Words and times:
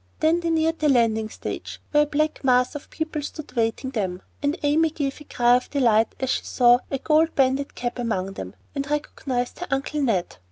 Then 0.19 0.39
they 0.39 0.49
neared 0.49 0.79
the 0.79 0.89
landing 0.89 1.29
stage, 1.29 1.79
where 1.91 2.01
a 2.01 2.05
black 2.07 2.43
mass 2.43 2.73
of 2.73 2.89
people 2.89 3.21
stood 3.21 3.55
waiting 3.55 3.91
them, 3.91 4.23
and 4.41 4.57
Amy 4.63 4.89
gave 4.89 5.21
a 5.21 5.25
cry 5.25 5.55
of 5.55 5.69
delight 5.69 6.15
as 6.19 6.31
she 6.31 6.43
saw 6.43 6.79
a 6.89 6.97
gold 6.97 7.35
banded 7.35 7.75
cap 7.75 7.99
among 7.99 8.33
them, 8.33 8.55
and 8.73 8.89
recognized 8.89 9.59
her 9.59 9.67
Uncle 9.69 10.01
Ned. 10.01 10.37